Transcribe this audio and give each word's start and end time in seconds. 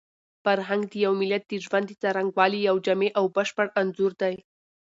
فرهنګ 0.43 0.83
د 0.87 0.93
یو 1.05 1.13
ملت 1.21 1.43
د 1.47 1.53
ژوند 1.65 1.85
د 1.89 1.93
څرنګوالي 2.01 2.59
یو 2.69 2.75
جامع 2.85 3.09
او 3.19 3.25
بشپړ 3.35 3.67
انځور 3.81 4.11
دی. 4.21 4.35